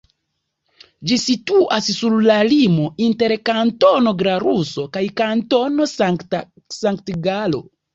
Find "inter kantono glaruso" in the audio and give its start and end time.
3.11-4.91